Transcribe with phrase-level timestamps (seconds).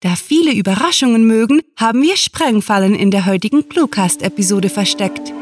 [0.00, 5.32] Da viele Überraschungen mögen, haben wir Sprengfallen in der heutigen Cluecast-Episode versteckt.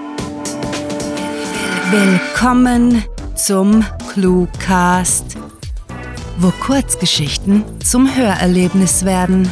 [1.91, 3.05] Willkommen
[3.35, 5.37] zum Cluecast,
[6.39, 9.51] wo Kurzgeschichten zum Hörerlebnis werden.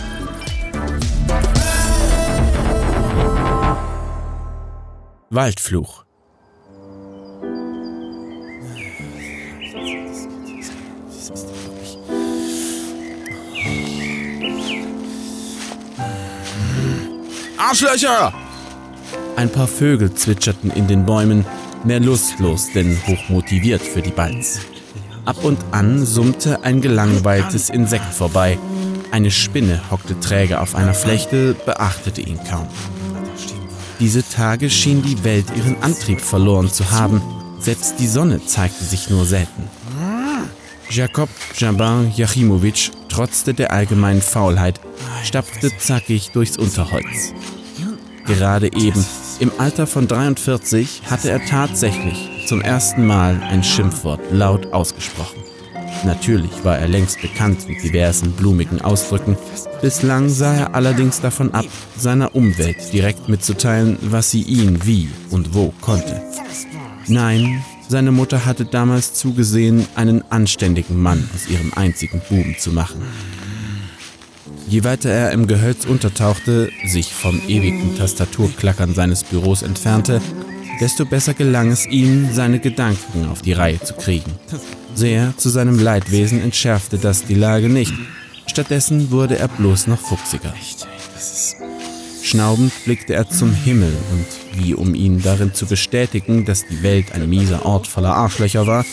[5.31, 6.05] Waldfluch
[17.63, 18.33] Arschlöcher!
[19.37, 21.47] Ein paar Vögel zwitscherten in den Bäumen,
[21.85, 24.59] mehr lustlos denn hochmotiviert für die Balz.
[25.27, 28.59] Ab und an summte ein gelangweiltes Insekt vorbei.
[29.13, 32.67] Eine Spinne hockte träge auf einer Flechte, beachtete ihn kaum.
[34.01, 37.23] Diese Tage schien die Welt ihren Antrieb verloren zu haben.
[37.61, 39.71] Selbst die Sonne zeigte sich nur selten.
[40.91, 44.81] Jakob Jabin Jachimowitsch trotzte der allgemeinen Faulheit,
[45.25, 47.35] stapfte zackig durchs Unterholz.
[48.27, 49.05] Gerade eben,
[49.41, 55.43] im Alter von 43, hatte er tatsächlich zum ersten Mal ein Schimpfwort laut ausgesprochen.
[56.05, 59.37] Natürlich war er längst bekannt mit diversen blumigen Ausdrücken.
[59.81, 65.55] Bislang sah er allerdings davon ab, seiner Umwelt direkt mitzuteilen, was sie ihn wie und
[65.55, 66.23] wo konnte.
[67.07, 73.03] Nein, seine Mutter hatte damals zugesehen, einen anständigen Mann aus ihrem einzigen Buben zu machen.
[74.69, 80.21] Je weiter er im Gehölz untertauchte, sich vom ewigen Tastaturklackern seines Büros entfernte,
[80.81, 84.33] desto besser gelang es ihm, seine Gedanken auf die Reihe zu kriegen.
[84.95, 87.93] Sehr zu seinem Leidwesen entschärfte das die Lage nicht.
[88.47, 90.55] Stattdessen wurde er bloß noch fuchsiger.
[92.23, 97.13] Schnaubend blickte er zum Himmel und, wie um ihn darin zu bestätigen, dass die Welt
[97.13, 98.85] ein mieser Ort voller Arschlöcher war,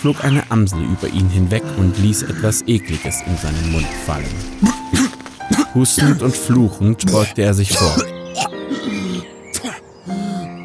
[0.00, 4.26] flog eine Amsel über ihn hinweg und ließ etwas Ekliges in seinen Mund fallen.
[5.74, 7.96] Hustend und fluchend beugte er sich vor.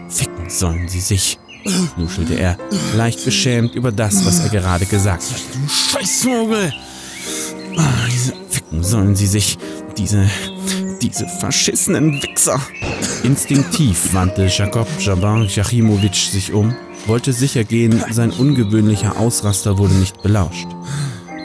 [0.10, 1.40] Ficken sollen sie sich,
[1.98, 2.58] nuschelte er,
[2.96, 5.42] leicht beschämt über das, was er gerade gesagt hatte.
[5.54, 6.74] Du Scheißvogel!
[8.50, 9.58] Ficken sollen sie sich,
[9.98, 10.30] diese,
[11.02, 12.62] diese verschissenen Wichser!
[13.24, 16.76] Instinktiv wandte Jakob Jabin Jachimowitsch sich um,
[17.08, 20.68] wollte sicher gehen, sein ungewöhnlicher Ausraster wurde nicht belauscht.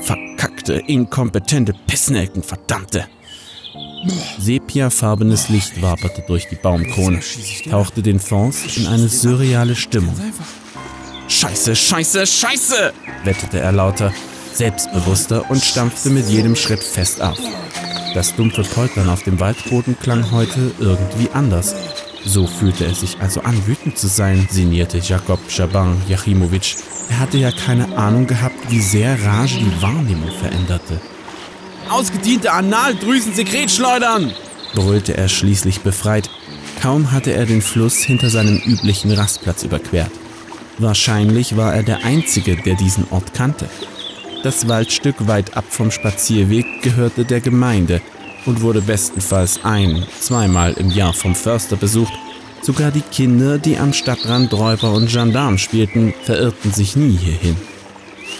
[0.02, 3.06] Verkackte, inkompetente Pissnelken, verdammte!
[4.38, 7.20] Sepiafarbenes Licht waberte durch die Baumkrone,
[7.68, 10.14] tauchte den Fonds in eine surreale Stimmung.
[11.26, 12.92] Scheiße, scheiße, scheiße!
[13.24, 14.12] wettete er lauter,
[14.54, 17.38] selbstbewusster und stampfte mit jedem Schritt fest auf.
[18.14, 21.74] Das dumpfe Poltern auf dem Waldboden klang heute irgendwie anders.
[22.24, 26.76] So fühlte es sich also an, wütend zu sein, sinnierte Jakob Schaban Jachimowitsch.
[27.10, 31.00] Er hatte ja keine Ahnung gehabt, wie sehr Rage die Wahrnehmung veränderte.
[31.88, 34.32] Ausgediente Analdrüsen-Sekretschleudern!
[34.74, 36.28] brüllte er schließlich befreit.
[36.82, 40.10] Kaum hatte er den Fluss hinter seinem üblichen Rastplatz überquert.
[40.78, 43.68] Wahrscheinlich war er der Einzige, der diesen Ort kannte.
[44.42, 48.00] Das Waldstück weit ab vom Spazierweg gehörte der Gemeinde
[48.47, 52.12] und wurde bestenfalls ein-, zweimal im Jahr vom Förster besucht.
[52.62, 57.56] Sogar die Kinder, die am Stadtrand Räuber und Gendarm spielten, verirrten sich nie hierhin.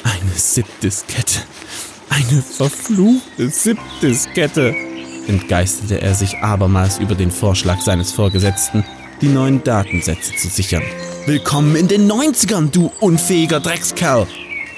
[0.03, 1.41] Eine Siebdiskette.
[2.11, 4.75] Eine verfluchte Siebdiskette,
[5.29, 8.85] entgeisterte er sich abermals über den Vorschlag seines Vorgesetzten,
[9.21, 10.83] die neuen Datensätze zu sichern.
[11.27, 14.27] Willkommen in den 90ern, du unfähiger Dreckskerl!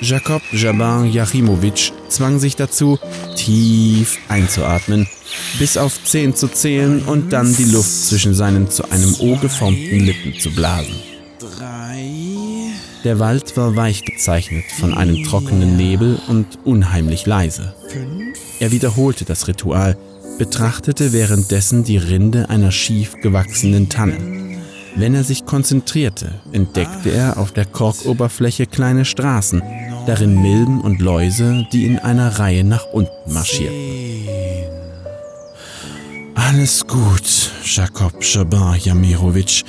[0.01, 2.99] Jakob Jabin Jachimowitsch zwang sich dazu,
[3.37, 5.07] tief einzuatmen,
[5.59, 10.01] bis auf zehn zu zählen und dann die Luft zwischen seinen zu einem O geformten
[10.01, 10.95] Lippen zu blasen.
[13.05, 17.75] Der Wald war weich gezeichnet von einem trockenen Nebel und unheimlich leise.
[18.59, 19.97] Er wiederholte das Ritual,
[20.39, 24.17] betrachtete währenddessen die Rinde einer schief gewachsenen Tanne.
[24.97, 29.63] Wenn er sich konzentrierte, entdeckte er auf der Korkoberfläche kleine Straßen,
[30.07, 33.79] darin Milben und Läuse, die in einer Reihe nach unten marschierten.
[36.35, 39.63] Alles gut, Jakob Schabar Jamirowitsch.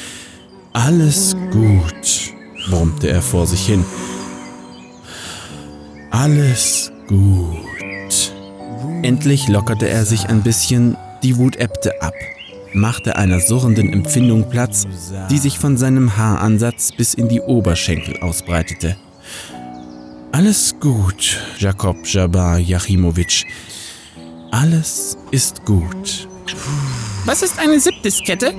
[0.73, 2.33] Alles gut
[2.69, 3.83] brummte er vor sich hin.
[6.11, 8.33] Alles gut.
[9.01, 12.13] Endlich lockerte er sich ein bisschen, die Wut ebbte ab,
[12.73, 14.85] machte einer surrenden Empfindung Platz,
[15.29, 18.95] die sich von seinem Haaransatz bis in die Oberschenkel ausbreitete.
[20.33, 23.45] Alles gut, Jakob Jabar Jachimowitsch.
[24.51, 26.27] Alles ist gut.
[27.25, 28.53] Was ist eine Siebdiskette?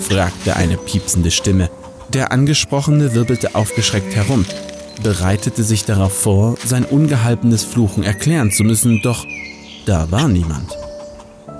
[0.00, 1.70] fragte eine piepsende Stimme.
[2.10, 4.44] Der Angesprochene wirbelte aufgeschreckt herum,
[5.02, 9.24] bereitete sich darauf vor, sein ungehaltenes Fluchen erklären zu müssen, doch
[9.86, 10.76] da war niemand.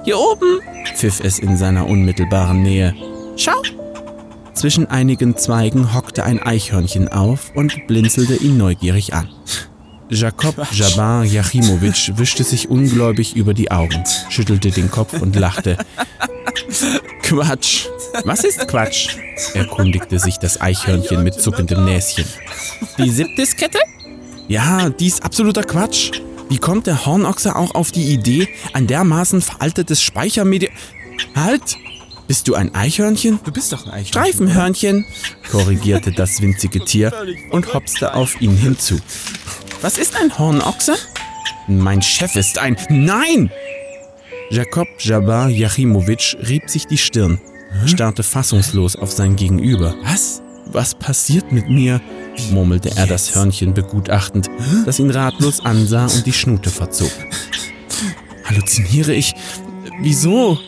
[0.04, 0.60] Hier oben.
[0.94, 2.94] pfiff es in seiner unmittelbaren Nähe.
[3.36, 3.62] Schau.
[4.54, 9.28] Zwischen einigen Zweigen hockte ein Eichhörnchen auf und blinzelte ihn neugierig an.
[10.10, 15.78] Jakob Jabar Jachimowitsch wischte sich ungläubig über die Augen, schüttelte den Kopf und lachte.
[17.22, 17.86] Quatsch.
[18.24, 19.16] Was ist Quatsch?
[19.54, 22.24] erkundigte sich das Eichhörnchen mit zuckendem Näschen.
[22.98, 23.78] Die Siebdiskette?
[24.46, 26.20] Ja, dies absoluter Quatsch.
[26.48, 30.72] Wie kommt der Hornochse auch auf die Idee, ein dermaßen veraltetes Speichermedium...
[31.34, 31.76] Halt!
[32.34, 33.38] Bist du ein Eichhörnchen?
[33.44, 34.08] Du bist doch ein Eichhörnchen.
[34.08, 35.06] Streifenhörnchen,
[35.52, 37.12] korrigierte das winzige Tier
[37.52, 38.98] und hopste auf ihn hinzu.
[39.82, 40.96] Was ist ein Hornochse?
[41.68, 42.76] Mein Chef ist ein...
[42.88, 43.52] Nein!
[44.50, 47.40] Jakob Jabar Jachimowitsch rieb sich die Stirn,
[47.86, 49.94] starrte fassungslos auf sein Gegenüber.
[50.02, 50.42] Was?
[50.66, 52.00] Was passiert mit mir?
[52.50, 54.50] murmelte er das Hörnchen begutachtend,
[54.84, 57.12] das ihn ratlos ansah und die Schnute verzog.
[58.44, 59.36] Halluziniere ich?
[60.00, 60.58] Wieso?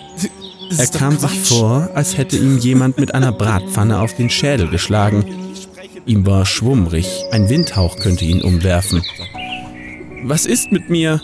[0.76, 5.24] Er kam sich vor, als hätte ihm jemand mit einer Bratpfanne auf den Schädel geschlagen.
[6.06, 9.02] Ihm war schwummrig, ein Windhauch könnte ihn umwerfen.
[10.24, 11.20] Was ist mit mir?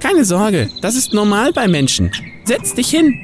[0.00, 2.10] Keine Sorge, das ist normal bei Menschen.
[2.44, 3.14] Setz dich hin.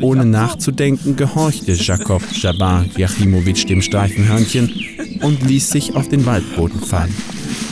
[0.00, 4.72] Ohne nachzudenken gehorchte Jakob Jabar Jachimowitsch dem Streifenhörnchen
[5.22, 7.14] und ließ sich auf den Waldboden fallen.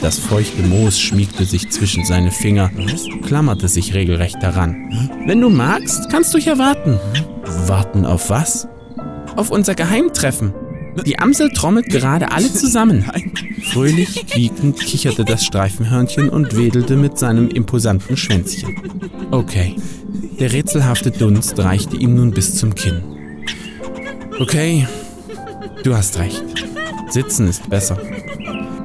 [0.01, 2.69] Das feuchte Moos schmiegte sich zwischen seine Finger,
[3.23, 5.09] klammerte sich regelrecht daran.
[5.25, 6.99] Wenn du magst, kannst du hier warten.
[7.67, 8.67] Warten auf was?
[9.35, 10.53] Auf unser Geheimtreffen.
[11.05, 13.05] Die Amsel trommelt gerade alle zusammen.
[13.71, 18.75] Fröhlich quiekend kicherte das Streifenhörnchen und wedelte mit seinem imposanten Schwänzchen.
[19.31, 19.75] Okay,
[20.39, 23.01] der rätselhafte Dunst reichte ihm nun bis zum Kinn.
[24.39, 24.87] Okay,
[25.83, 26.43] du hast recht.
[27.09, 27.97] Sitzen ist besser.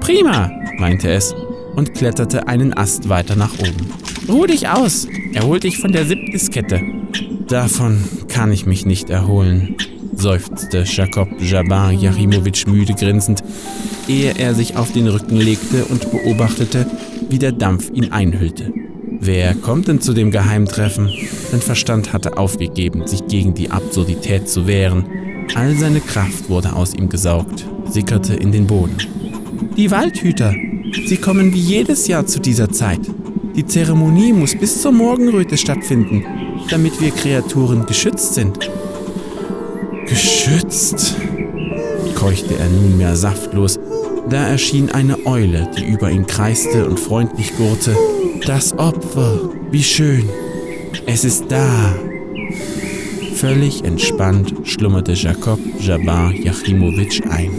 [0.01, 0.60] Prima.
[0.81, 1.35] Meinte es
[1.77, 3.93] und kletterte einen Ast weiter nach oben.
[4.29, 5.07] Ruh dich aus.
[5.35, 6.81] Erhol dich von der Siebdiskette.
[7.47, 7.99] Davon
[8.29, 9.77] kann ich mich nicht erholen,
[10.15, 13.43] seufzte Jakob Jabar Jachimowitsch müde grinsend,
[14.09, 16.87] ehe er sich auf den Rücken legte und beobachtete,
[17.29, 18.73] wie der Dampf ihn einhüllte.
[19.21, 21.11] Wer kommt denn zu dem Geheimtreffen?
[21.51, 25.05] Sein Verstand hatte aufgegeben, sich gegen die Absurdität zu wehren.
[25.55, 28.97] All seine Kraft wurde aus ihm gesaugt, sickerte in den Boden.
[29.77, 30.55] Die Waldhüter.
[30.93, 33.01] Sie kommen wie jedes Jahr zu dieser Zeit.
[33.55, 36.25] Die Zeremonie muss bis zur Morgenröte stattfinden,
[36.71, 38.71] damit wir Kreaturen geschützt sind.
[40.07, 41.17] Geschützt?
[42.15, 43.79] keuchte er nunmehr saftlos.
[44.29, 47.97] Da erschien eine Eule, die über ihn kreiste und freundlich gurrte.
[48.47, 50.29] Das Opfer, wie schön.
[51.07, 51.95] Es ist da.
[53.35, 57.51] Völlig entspannt schlummerte Jakob Jabar Jachimowitsch ein.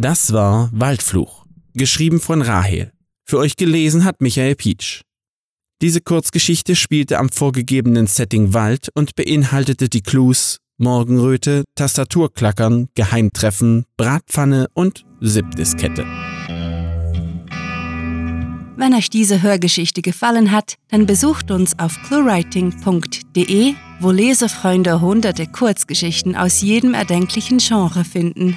[0.00, 2.90] Das war Waldfluch, geschrieben von Rahel.
[3.26, 5.02] Für euch gelesen hat Michael Pietsch.
[5.82, 14.68] Diese Kurzgeschichte spielte am vorgegebenen Setting Wald und beinhaltete die Clues Morgenröte, Tastaturklackern, Geheimtreffen, Bratpfanne
[14.72, 16.06] und Siebdiskette.
[18.78, 26.36] Wenn euch diese Hörgeschichte gefallen hat, dann besucht uns auf cluewriting.de, wo Lesefreunde hunderte Kurzgeschichten
[26.36, 28.56] aus jedem erdenklichen Genre finden.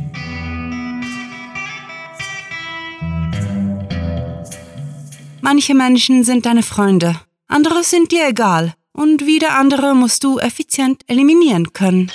[5.53, 11.03] Manche Menschen sind deine Freunde, andere sind dir egal und wieder andere musst du effizient
[11.07, 12.09] eliminieren können.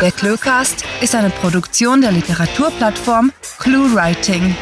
[0.00, 4.56] Der Cluecast ist eine Produktion der Literaturplattform ClueWriting.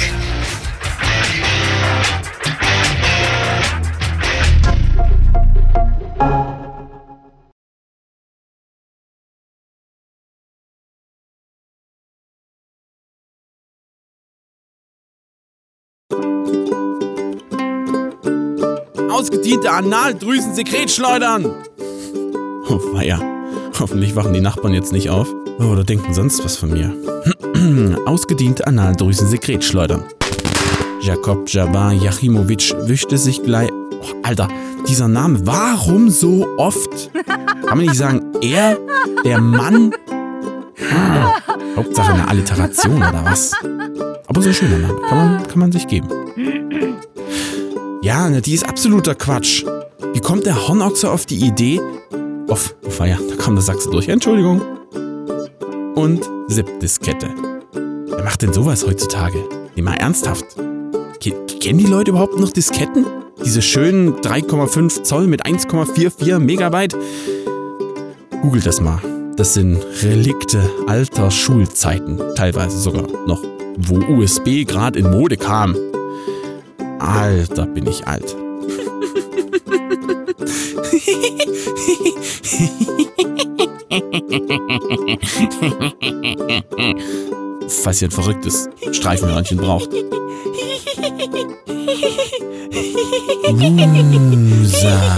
[19.11, 21.47] Ausgediente Analdrüsen-Sekretschleudern!
[22.69, 23.21] Oh, weia.
[23.79, 25.29] Hoffentlich wachen die Nachbarn jetzt nicht auf.
[25.59, 26.95] Oder denken sonst was von mir.
[28.07, 30.05] Ausgediente Analdrüsen-Sekretschleudern.
[31.01, 33.71] Jakob Jabar Jachimowitsch wischte sich gleich.
[33.73, 34.49] Oh, Alter,
[34.89, 37.11] dieser Name, warum so oft?
[37.13, 38.79] Kann man nicht sagen, er,
[39.25, 39.93] der Mann?
[40.93, 41.35] Ah,
[41.77, 43.53] Hauptsache eine Alliteration oder was?
[44.29, 46.09] Aber so ein schöner kann man, kann man sich geben.
[48.03, 49.65] Ja, ne, die ist absoluter Quatsch.
[50.13, 51.81] Wie kommt der Hornochse auf die Idee?
[52.49, 54.09] Auf, oh, ja, da kam der Sachse durch.
[54.09, 54.63] Entschuldigung.
[55.95, 57.29] Und Siebdiskette.
[57.73, 59.45] Wer macht denn sowas heutzutage?
[59.75, 60.45] Nee, mal ernsthaft.
[61.61, 63.05] Kennen die Leute überhaupt noch Disketten?
[63.45, 66.97] Diese schönen 3,5 Zoll mit 1,44 Megabyte?
[68.43, 69.01] Googelt das mal.
[69.37, 73.43] Das sind Relikte alter Schulzeiten, teilweise sogar noch,
[73.79, 75.77] wo USB gerade in Mode kam.
[76.99, 78.37] Alter, bin ich alt.
[87.83, 89.91] Falls ihr ein verrücktes Streifenhörnchen braucht.
[94.51, 95.17] Wusa.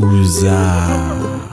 [0.00, 1.49] Wusa.